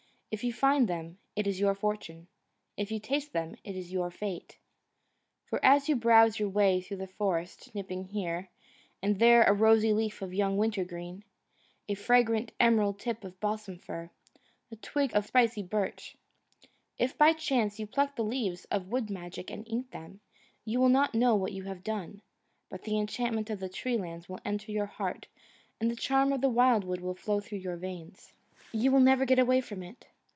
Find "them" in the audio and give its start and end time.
0.87-1.17, 3.33-3.57, 19.91-20.21